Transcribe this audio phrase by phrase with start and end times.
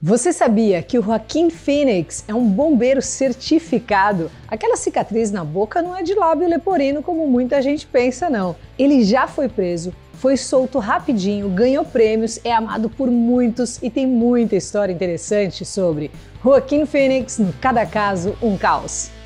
[0.00, 4.30] Você sabia que o Joaquim Phoenix é um bombeiro certificado?
[4.46, 8.54] Aquela cicatriz na boca não é de lábio leporino como muita gente pensa, não.
[8.78, 14.06] Ele já foi preso, foi solto rapidinho, ganhou prêmios, é amado por muitos e tem
[14.06, 16.12] muita história interessante sobre
[16.44, 19.17] Joaquim Phoenix no Cada Caso Um Caos.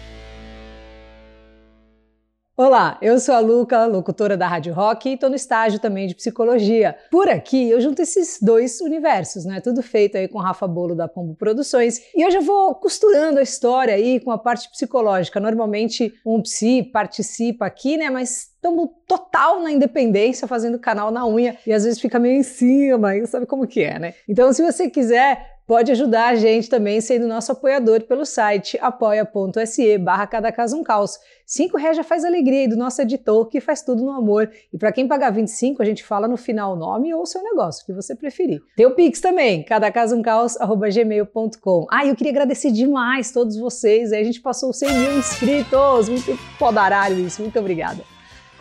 [2.54, 6.14] Olá, eu sou a Luca, locutora da Rádio Rock e estou no estágio também de
[6.14, 6.94] psicologia.
[7.10, 9.58] Por aqui eu junto esses dois universos, né?
[9.62, 12.02] Tudo feito aí com Rafa Bolo da Pombo Produções.
[12.14, 15.40] E hoje eu vou costurando a história aí com a parte psicológica.
[15.40, 18.10] Normalmente um psi participa aqui, né?
[18.10, 22.42] Mas estamos total na independência, fazendo canal na unha e às vezes fica meio em
[22.42, 24.14] cima, sabe como que é, né?
[24.28, 29.98] Então, se você quiser, pode ajudar a gente também sendo nosso apoiador pelo site apoia.se
[29.98, 31.18] barra cada caso um caos.
[31.46, 34.50] Cinco reais já faz alegria aí do nosso editor que faz tudo no amor.
[34.72, 37.42] E para quem pagar 25, a gente fala no final o nome ou o seu
[37.42, 38.62] negócio, que você preferir.
[38.76, 41.86] Tem o Pix também, cada caso um caos, arroba gmail.com.
[41.90, 44.12] Ah, eu queria agradecer demais todos vocês.
[44.12, 46.08] A gente passou 100 mil inscritos.
[46.08, 47.42] Muito podaralho isso.
[47.42, 48.11] Muito obrigada.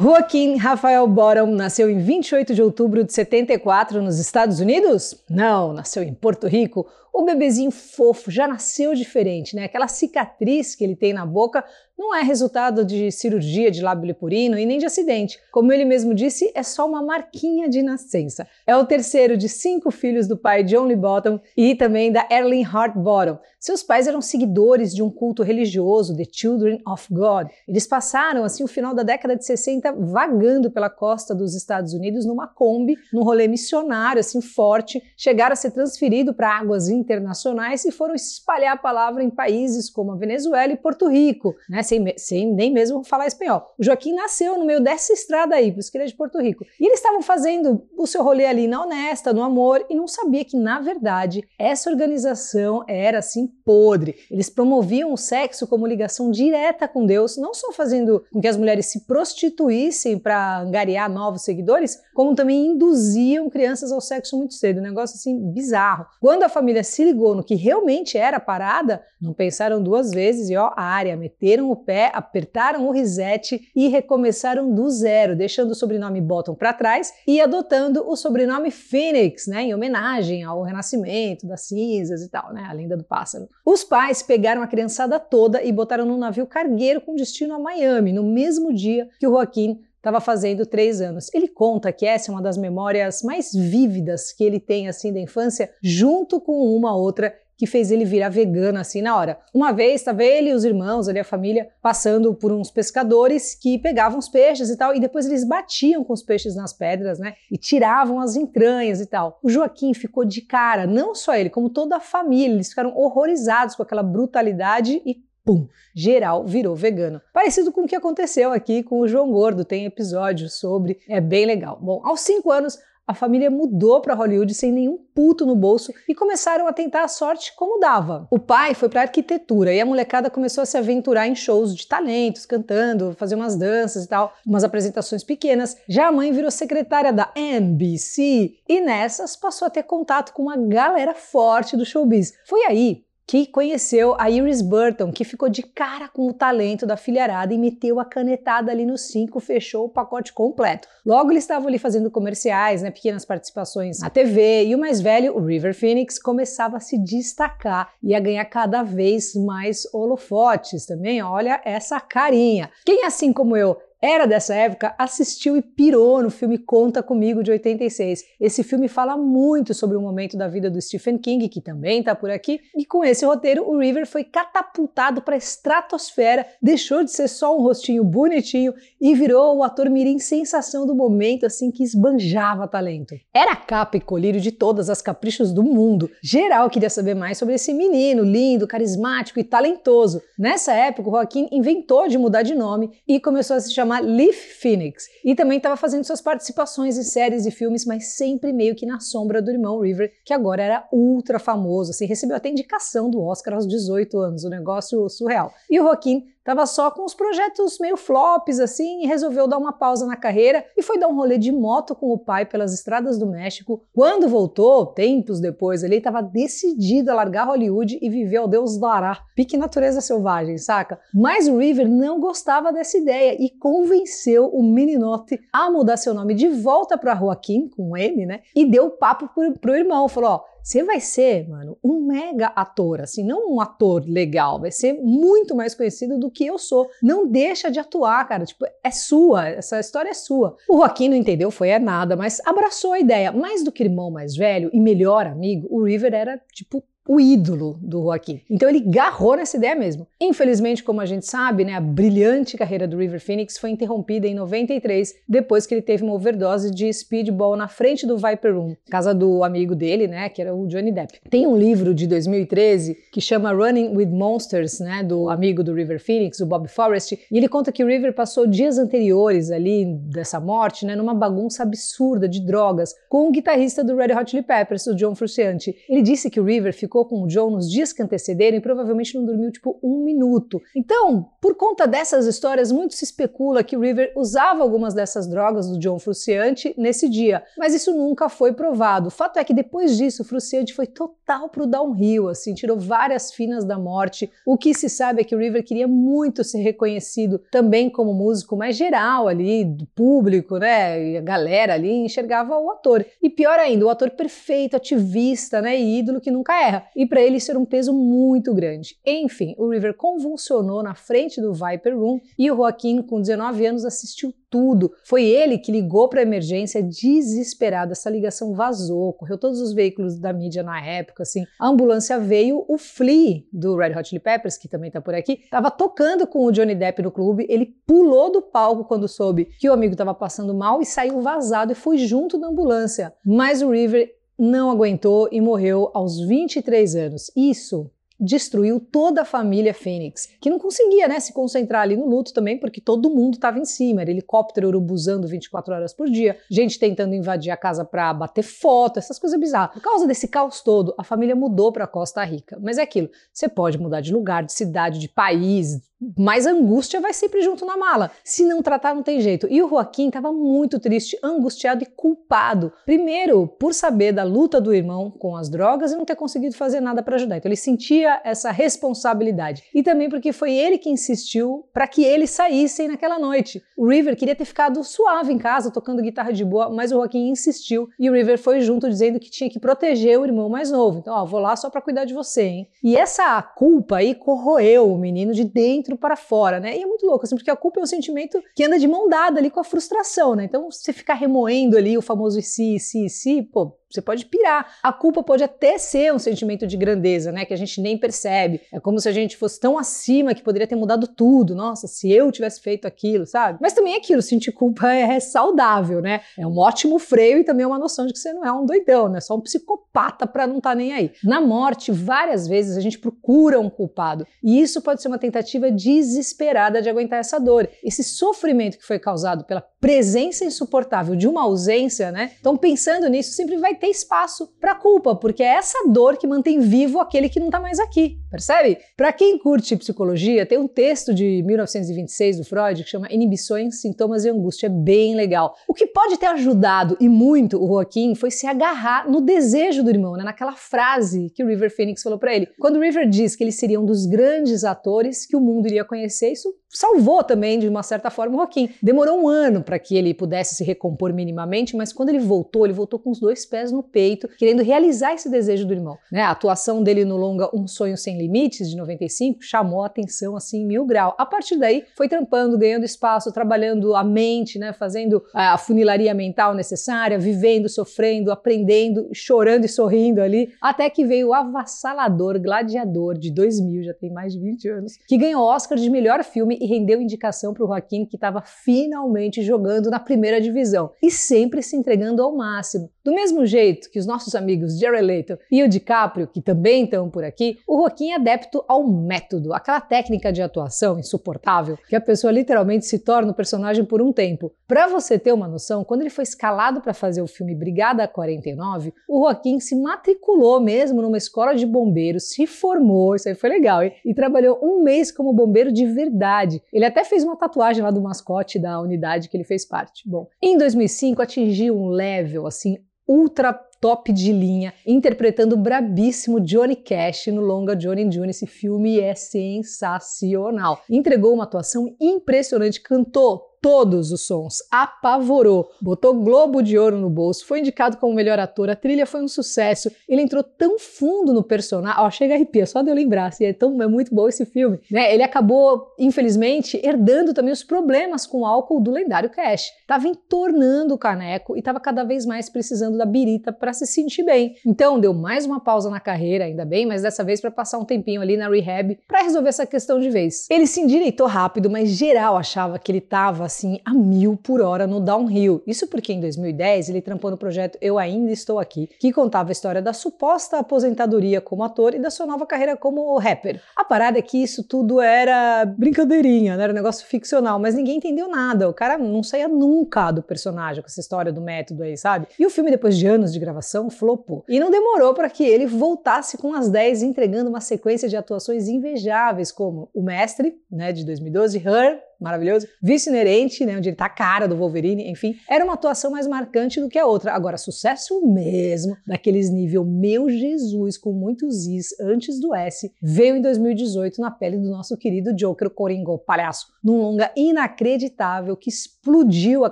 [0.01, 5.13] Joaquim Rafael Borom nasceu em 28 de outubro de 74 nos Estados Unidos?
[5.29, 6.87] Não, nasceu em Porto Rico.
[7.13, 9.65] O bebezinho fofo já nasceu diferente, né?
[9.65, 11.63] Aquela cicatriz que ele tem na boca
[12.01, 15.37] não é resultado de cirurgia de lábio leporino e nem de acidente.
[15.51, 18.47] Como ele mesmo disse, é só uma marquinha de nascença.
[18.65, 22.65] É o terceiro de cinco filhos do pai John Lee Bottom e também da Erling
[22.65, 23.37] Hart Bottom.
[23.59, 27.49] Seus pais eram seguidores de um culto religioso, The Children of God.
[27.67, 32.25] Eles passaram assim o final da década de 60 vagando pela costa dos Estados Unidos
[32.25, 37.91] numa Kombi, num rolê missionário assim forte, chegaram a ser transferidos para águas internacionais e
[37.91, 41.83] foram espalhar a palavra em países como a Venezuela e Porto Rico, né?
[41.83, 43.73] sem, sem nem mesmo falar espanhol.
[43.77, 46.39] O Joaquim nasceu no meio dessa estrada aí, por isso que ele é de Porto
[46.39, 46.65] Rico.
[46.79, 50.45] E eles estavam fazendo o seu rolê ali na honesta, no amor, e não sabia
[50.45, 54.15] que, na verdade, essa organização era assim podre.
[54.29, 58.57] Eles promoviam o sexo como ligação direta com Deus, não só fazendo com que as
[58.57, 64.79] mulheres se prostituíssem para angariar novos seguidores, como também induziam crianças ao sexo muito cedo.
[64.79, 66.05] Um negócio assim bizarro.
[66.19, 70.49] Quando a família se ligou no que realmente era a parada, não pensaram duas vezes
[70.49, 75.71] e ó, a área meteram o pé, apertaram o reset e recomeçaram do zero, deixando
[75.71, 81.47] o sobrenome Bottom para trás e adotando o sobrenome Phoenix, né, em homenagem ao renascimento
[81.47, 83.47] das cinzas e tal, né, a lenda do pássaro.
[83.65, 88.11] Os pais pegaram a criançada toda e botaram num navio cargueiro com destino a Miami,
[88.11, 91.29] no mesmo dia que o Joaquim estava fazendo três anos.
[91.31, 95.19] Ele conta que essa é uma das memórias mais vívidas que ele tem assim da
[95.19, 99.39] infância, junto com uma outra que fez ele virar vegano assim na hora.
[99.53, 103.77] Uma vez estava ele e os irmãos, ali a família, passando por uns pescadores que
[103.77, 107.35] pegavam os peixes e tal, e depois eles batiam com os peixes nas pedras, né?
[107.51, 109.37] E tiravam as entranhas e tal.
[109.43, 113.75] O Joaquim ficou de cara, não só ele, como toda a família, eles ficaram horrorizados
[113.75, 115.17] com aquela brutalidade e
[115.51, 117.21] pum, geral virou vegano.
[117.33, 121.45] Parecido com o que aconteceu aqui com o João Gordo, tem episódio sobre, é bem
[121.45, 121.77] legal.
[121.81, 126.15] Bom, aos cinco anos, a família mudou para Hollywood sem nenhum puto no bolso e
[126.15, 128.25] começaram a tentar a sorte como dava.
[128.31, 131.85] O pai foi para arquitetura e a molecada começou a se aventurar em shows de
[131.85, 135.75] talentos, cantando, fazer umas danças e tal, umas apresentações pequenas.
[135.89, 140.55] Já a mãe virou secretária da NBC e nessas passou a ter contato com uma
[140.55, 142.33] galera forte do showbiz.
[142.45, 146.97] Foi aí que conheceu a Iris Burton, que ficou de cara com o talento da
[146.97, 150.85] filharada e meteu a canetada ali no 5, fechou o pacote completo.
[151.05, 155.33] Logo eles estavam ali fazendo comerciais, né, pequenas participações na TV, e o mais velho,
[155.33, 161.23] o River Phoenix, começava a se destacar e a ganhar cada vez mais holofotes também.
[161.23, 162.69] Olha essa carinha.
[162.85, 167.51] Quem assim como eu era dessa época, assistiu e pirou no filme Conta Comigo de
[167.51, 168.23] 86.
[168.39, 172.15] Esse filme fala muito sobre o momento da vida do Stephen King, que também está
[172.15, 177.11] por aqui, e com esse roteiro o River foi catapultado para a estratosfera, deixou de
[177.11, 181.83] ser só um rostinho bonitinho e virou o ator mirim sensação do momento, assim que
[181.83, 183.13] esbanjava talento.
[183.31, 186.09] Era capa e colírio de todas as caprichos do mundo.
[186.23, 190.23] Geral queria saber mais sobre esse menino lindo, carismático e talentoso.
[190.39, 194.01] Nessa época, o Joaquim inventou de mudar de nome e começou a se chamar chamar
[194.01, 195.05] Leaf Phoenix.
[195.23, 198.99] E também estava fazendo suas participações em séries e filmes, mas sempre meio que na
[198.99, 203.55] sombra do irmão River, que agora era ultra famoso, assim, recebeu até indicação do Oscar
[203.55, 205.53] aos 18 anos, um negócio surreal.
[205.69, 209.71] E o Joaquim Tava só com os projetos meio flops assim e resolveu dar uma
[209.71, 213.19] pausa na carreira e foi dar um rolê de moto com o pai pelas estradas
[213.19, 213.83] do México.
[213.93, 219.19] Quando voltou, tempos depois, ele estava decidido a largar Hollywood e viver ao Deus dará.
[219.35, 220.99] Pique natureza selvagem, saca?
[221.13, 226.33] Mas o River não gostava dessa ideia e convenceu o Meninote a mudar seu nome
[226.33, 228.41] de volta para Joaquim, com M, né?
[228.55, 230.07] E deu papo pro, pro irmão.
[230.07, 234.71] Falou: ó, você vai ser, mano, um mega ator, assim, não um ator legal, vai
[234.71, 236.89] ser muito mais conhecido do que eu sou.
[237.01, 240.55] Não deixa de atuar, cara, tipo, é sua, essa história é sua.
[240.69, 243.31] O Joaquim não entendeu, foi é nada, mas abraçou a ideia.
[243.31, 247.79] Mais do que irmão mais velho e melhor amigo, o River era, tipo, o ídolo
[247.81, 248.41] do Joaquim.
[248.49, 250.07] Então ele garrou nessa ideia mesmo.
[250.19, 254.35] Infelizmente, como a gente sabe, né, a brilhante carreira do River Phoenix foi interrompida em
[254.35, 259.13] 93, depois que ele teve uma overdose de speedball na frente do Viper Room, casa
[259.13, 261.19] do amigo dele, né, que era o Johnny Depp.
[261.29, 265.99] Tem um livro de 2013 que chama Running with Monsters, né, do amigo do River
[265.99, 270.39] Phoenix, o Bob Forrest, e ele conta que o River passou dias anteriores ali dessa
[270.39, 274.85] morte, né, numa bagunça absurda de drogas com o guitarrista do Red Hot Chili Peppers,
[274.87, 275.75] o John Frusciante.
[275.89, 278.61] Ele disse que o River ficou ficou com o John nos dias que antecederam e
[278.61, 280.61] provavelmente não dormiu tipo um minuto.
[280.75, 285.79] Então, por conta dessas histórias, muito se especula que River usava algumas dessas drogas do
[285.79, 289.07] John Fruciante nesse dia, mas isso nunca foi provado.
[289.07, 293.63] O fato é que depois disso, Fruciante foi total pro downhill, assim, tirou várias finas
[293.63, 294.29] da morte.
[294.45, 298.57] O que se sabe é que o River queria muito ser reconhecido também como músico
[298.57, 301.11] mais geral ali, do público, né?
[301.11, 303.05] E a galera ali enxergava o ator.
[303.21, 305.79] E pior ainda, o ator perfeito, ativista, né?
[305.79, 308.95] E ídolo que nunca erra e para ele era um peso muito grande.
[309.05, 313.85] Enfim, o River convulsionou na frente do Viper Room e o Joaquim, com 19 anos,
[313.85, 314.91] assistiu tudo.
[315.05, 317.93] Foi ele que ligou para a emergência desesperado.
[317.93, 321.45] Essa ligação vazou, correu todos os veículos da mídia na época, assim.
[321.57, 325.39] A ambulância veio, o Flea do Red Hot Chili Peppers, que também tá por aqui,
[325.43, 327.47] estava tocando com o Johnny Depp no clube.
[327.49, 331.71] Ele pulou do palco quando soube que o amigo estava passando mal e saiu vazado
[331.71, 333.13] e foi junto da ambulância.
[333.25, 337.29] Mas o River não aguentou e morreu aos 23 anos.
[337.35, 342.33] Isso destruiu toda a família Fênix, que não conseguia né, se concentrar ali no luto
[342.33, 346.79] também, porque todo mundo estava em cima, era helicóptero urubuzando 24 horas por dia, gente
[346.79, 349.75] tentando invadir a casa para bater foto, essas coisas bizarras.
[349.75, 352.59] Por causa desse caos todo, a família mudou para Costa Rica.
[352.61, 355.79] Mas é aquilo, você pode mudar de lugar, de cidade, de país,
[356.17, 358.11] mas angústia vai sempre junto na mala.
[358.23, 359.47] Se não tratar, não tem jeito.
[359.49, 362.73] E o Joaquim estava muito triste, angustiado e culpado.
[362.85, 366.79] Primeiro, por saber da luta do irmão com as drogas e não ter conseguido fazer
[366.79, 367.37] nada para ajudar.
[367.37, 369.63] Então ele sentia essa responsabilidade.
[369.73, 373.61] E também porque foi ele que insistiu para que eles saíssem naquela noite.
[373.77, 377.29] O River queria ter ficado suave em casa, tocando guitarra de boa, mas o Joaquim
[377.29, 380.99] insistiu e o River foi junto dizendo que tinha que proteger o irmão mais novo.
[380.99, 382.69] Então, ó, vou lá só para cuidar de você, hein?
[382.83, 386.77] E essa culpa aí corroeu o menino de dentro dentro para fora, né?
[386.77, 389.07] E é muito louco, assim, porque a culpa é um sentimento que anda de mão
[389.07, 390.45] dada ali com a frustração, né?
[390.45, 394.77] Então, você ficar remoendo ali o famoso si, si, si, pô, você pode pirar.
[394.81, 397.45] A culpa pode até ser um sentimento de grandeza, né?
[397.45, 398.61] Que a gente nem percebe.
[398.71, 401.55] É como se a gente fosse tão acima que poderia ter mudado tudo.
[401.55, 403.59] Nossa, se eu tivesse feito aquilo, sabe?
[403.61, 406.21] Mas também é aquilo, sentir culpa é saudável, né?
[406.37, 408.65] É um ótimo freio e também é uma noção de que você não é um
[408.65, 409.19] doidão, né?
[409.19, 411.11] Só um psicopata para não estar tá nem aí.
[411.23, 414.25] Na morte, várias vezes a gente procura um culpado.
[414.43, 417.69] E isso pode ser uma tentativa desesperada de aguentar essa dor.
[417.83, 422.31] Esse sofrimento que foi causado pela presença insuportável de uma ausência, né?
[422.39, 426.59] Então, pensando nisso, sempre vai ter espaço para culpa, porque é essa dor que mantém
[426.59, 428.77] vivo aquele que não está mais aqui, percebe?
[428.95, 434.23] Para quem curte psicologia, tem um texto de 1926 do Freud que chama Inibições, Sintomas
[434.23, 435.55] e Angústia, é bem legal.
[435.67, 439.89] O que pode ter ajudado e muito o Joaquim foi se agarrar no desejo do
[439.89, 440.23] irmão, né?
[440.23, 442.47] naquela frase que o River Phoenix falou para ele.
[442.59, 445.83] Quando o River diz que ele seria um dos grandes atores que o mundo iria
[445.83, 448.69] conhecer, isso salvou também, de uma certa forma, o Joaquim.
[448.81, 452.73] Demorou um ano para que ele pudesse se recompor minimamente, mas quando ele voltou, ele
[452.73, 455.97] voltou com os dois pés no peito, querendo realizar esse desejo do irmão.
[456.11, 456.21] Né?
[456.21, 460.65] A atuação dele no longa Um Sonho Sem Limites, de 95, chamou a atenção assim,
[460.65, 461.15] mil grau.
[461.17, 464.73] A partir daí, foi trampando, ganhando espaço, trabalhando a mente, né?
[464.73, 471.29] fazendo a funilaria mental necessária, vivendo, sofrendo, aprendendo, chorando e sorrindo ali, até que veio
[471.29, 475.89] o avassalador Gladiador, de 2000, já tem mais de 20 anos, que ganhou Oscar de
[475.89, 480.91] melhor filme e rendeu indicação para o Joaquim, que estava finalmente jogando na primeira divisão
[481.01, 482.91] e sempre se entregando ao máximo.
[483.03, 487.09] Do mesmo jeito que os nossos amigos Jared Leto e o DiCaprio, que também estão
[487.09, 492.01] por aqui, o Joaquim é adepto ao método, aquela técnica de atuação insuportável que a
[492.01, 494.53] pessoa literalmente se torna o personagem por um tempo.
[494.67, 498.93] Para você ter uma noção, quando ele foi escalado para fazer o filme Brigada 49,
[499.09, 503.81] o Joaquim se matriculou mesmo numa escola de bombeiros, se formou, isso aí foi legal,
[503.83, 503.93] hein?
[504.05, 506.61] e trabalhou um mês como bombeiro de verdade.
[506.71, 510.07] Ele até fez uma tatuagem lá do mascote da unidade que ele fez parte.
[510.07, 512.77] Bom, em 2005 atingiu um level assim
[513.07, 518.29] ultra top de linha, interpretando o brabíssimo Johnny Cash no longa Johnny Jr.
[518.29, 520.83] Esse filme é sensacional.
[520.89, 527.45] Entregou uma atuação impressionante, cantou todos os sons, apavorou, botou Globo de Ouro no bolso,
[527.45, 531.43] foi indicado como melhor ator, a trilha foi um sucesso, ele entrou tão fundo no
[531.43, 534.27] personagem, ó, chega a arrepia, só de eu lembrar, assim, é, tão, é muito bom
[534.27, 535.13] esse filme, né?
[535.13, 539.65] Ele acabou, infelizmente, herdando também os problemas com o álcool do lendário Cash.
[539.85, 544.23] Tava entornando o caneco e tava cada vez mais precisando da birita para se sentir
[544.23, 544.55] bem.
[544.65, 547.85] Então, deu mais uma pausa na carreira, ainda bem, mas dessa vez para passar um
[547.85, 550.47] tempinho ali na rehab para resolver essa questão de vez.
[550.49, 554.87] Ele se endireitou rápido, mas geral achava que ele tava assim a mil por hora
[554.87, 555.61] no downhill.
[555.67, 559.51] Isso porque em 2010 ele trampou no projeto Eu Ainda Estou Aqui, que contava a
[559.51, 563.61] história da suposta aposentadoria como ator e da sua nova carreira como rapper.
[563.75, 566.63] A parada é que isso tudo era brincadeirinha, né?
[566.63, 568.69] era um negócio ficcional, mas ninguém entendeu nada.
[568.69, 572.27] O cara não saía nunca do personagem com essa história do método aí, sabe?
[572.39, 574.45] E o filme, depois de anos de gravação, flopou.
[574.47, 578.67] E não demorou para que ele voltasse com as 10, entregando uma sequência de atuações
[578.67, 582.67] invejáveis, como O Mestre, né, de 2012, Her, maravilhoso.
[582.81, 586.27] Vice inerente, né, onde ele tá a cara do Wolverine, enfim, era uma atuação mais
[586.27, 587.33] marcante do que a outra.
[587.33, 593.41] Agora, sucesso mesmo, daqueles nível meu Jesus, com muitos Is antes do S, veio em
[593.41, 599.71] 2018 na pele do nosso querido Joker Coringo, palhaço, num longa inacreditável que explodiu a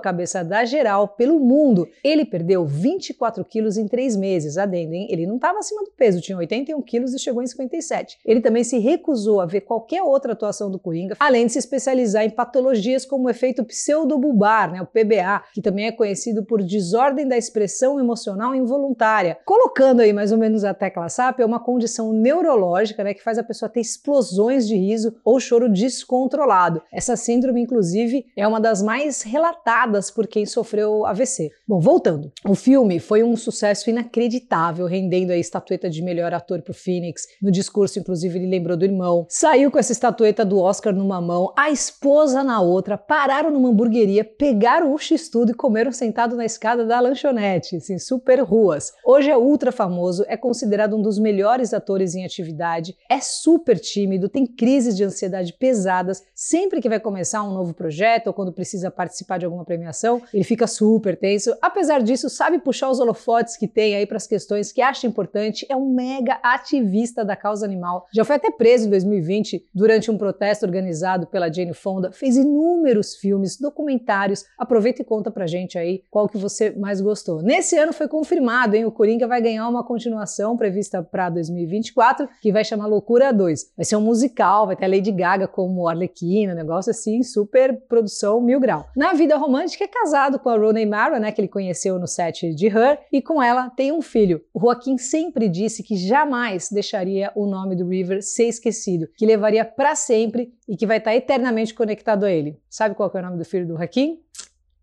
[0.00, 1.88] cabeça da geral pelo mundo.
[2.02, 5.06] Ele perdeu 24 quilos em três meses, adendo, hein?
[5.10, 8.18] Ele não estava acima do peso, tinha 81 quilos e chegou em 57.
[8.24, 12.24] Ele também se recusou a ver qualquer outra atuação do Coringa, além de se especializar
[12.24, 17.28] em patologias como o efeito pseudobulbar, né, o PBA, que também é conhecido por desordem
[17.28, 19.36] da expressão emocional involuntária.
[19.44, 23.36] Colocando aí mais ou menos a tecla SAP, é uma condição neurológica né, que faz
[23.36, 26.80] a pessoa ter explosões de riso ou choro descontrolado.
[26.90, 31.50] Essa síndrome, inclusive, é uma das mais relatadas por quem sofreu AVC.
[31.68, 32.32] Bom, voltando.
[32.48, 37.26] O filme foi um sucesso inacreditável, rendendo a estatueta de melhor ator para o Phoenix.
[37.42, 39.26] No discurso, inclusive, ele lembrou do irmão.
[39.28, 43.68] Saiu com essa estatueta do Oscar numa mão, a esposa esposa na outra, pararam numa
[43.68, 48.92] hamburgueria, pegaram o x-tudo e comeram sentado na escada da lanchonete, assim, super ruas.
[49.04, 54.28] Hoje é ultra famoso, é considerado um dos melhores atores em atividade, é super tímido,
[54.28, 58.90] tem crises de ansiedade pesadas, sempre que vai começar um novo projeto ou quando precisa
[58.90, 61.52] participar de alguma premiação, ele fica super tenso.
[61.60, 65.66] Apesar disso, sabe puxar os holofotes que tem aí para as questões que acha importante,
[65.68, 68.06] é um mega ativista da causa animal.
[68.12, 73.16] Já foi até preso em 2020 durante um protesto organizado pela Jane Fonda, fez inúmeros
[73.16, 74.44] filmes, documentários.
[74.58, 77.42] Aproveita e conta pra gente aí qual que você mais gostou.
[77.42, 78.84] Nesse ano foi confirmado, hein?
[78.84, 83.72] O Coringa vai ganhar uma continuação prevista para 2024, que vai chamar Loucura 2.
[83.76, 87.80] Vai ser um musical, vai ter a Lady Gaga como Arlequina, um negócio assim, super
[87.88, 88.86] produção mil grau.
[88.96, 92.54] Na vida romântica é casado com a Rooney Mara, né, que ele conheceu no set
[92.54, 94.42] de Her, e com ela tem um filho.
[94.52, 99.64] O Joaquim sempre disse que jamais deixaria o nome do River ser esquecido, que levaria
[99.64, 102.56] para sempre e que vai estar eternamente conectado a ele.
[102.70, 104.22] Sabe qual é o nome do filho do Hakim?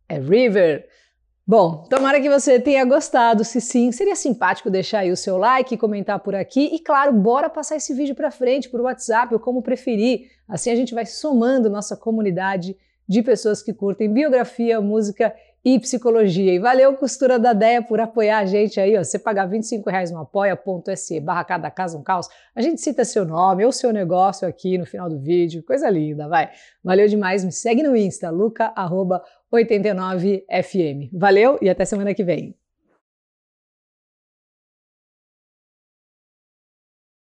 [0.10, 0.86] É River.
[1.48, 3.46] Bom, tomara que você tenha gostado.
[3.46, 6.76] Se sim, seria simpático deixar aí o seu like comentar por aqui.
[6.76, 10.30] E claro, bora passar esse vídeo para frente por WhatsApp ou como preferir.
[10.46, 12.76] Assim a gente vai somando nossa comunidade
[13.08, 15.34] de pessoas que curtem biografia, música
[15.68, 16.54] e psicologia.
[16.54, 18.98] E valeu, Costura da Deia, por apoiar a gente aí.
[18.98, 19.04] Ó.
[19.04, 23.26] Você pagar 25 reais no apoia.se barra cada casa um caos, a gente cita seu
[23.26, 25.62] nome ou seu negócio aqui no final do vídeo.
[25.64, 26.50] Coisa linda, vai.
[26.82, 27.44] Valeu demais.
[27.44, 31.10] Me segue no Insta, luca89fm.
[31.12, 32.56] Valeu e até semana que vem.